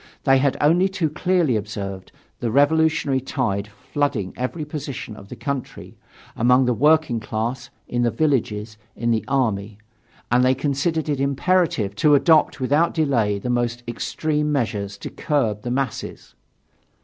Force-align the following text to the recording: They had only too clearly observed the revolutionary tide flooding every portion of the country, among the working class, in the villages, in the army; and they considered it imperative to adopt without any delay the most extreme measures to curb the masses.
They 0.23 0.39
had 0.39 0.57
only 0.59 0.89
too 0.89 1.11
clearly 1.11 1.55
observed 1.55 2.11
the 2.39 2.49
revolutionary 2.49 3.21
tide 3.21 3.67
flooding 3.67 4.33
every 4.35 4.65
portion 4.65 5.15
of 5.15 5.29
the 5.29 5.35
country, 5.35 5.95
among 6.35 6.65
the 6.65 6.73
working 6.73 7.19
class, 7.19 7.69
in 7.87 8.01
the 8.01 8.09
villages, 8.09 8.79
in 8.95 9.11
the 9.11 9.23
army; 9.27 9.77
and 10.31 10.43
they 10.43 10.55
considered 10.55 11.07
it 11.07 11.19
imperative 11.19 11.95
to 11.97 12.15
adopt 12.15 12.59
without 12.59 12.97
any 12.97 13.05
delay 13.09 13.37
the 13.37 13.51
most 13.51 13.83
extreme 13.87 14.51
measures 14.51 14.97
to 14.97 15.11
curb 15.11 15.61
the 15.61 15.69
masses. 15.69 16.33